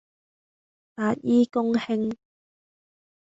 [0.95, 2.11] 白衣公卿